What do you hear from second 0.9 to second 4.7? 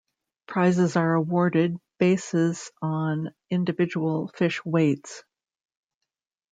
are awarded bases on individual fish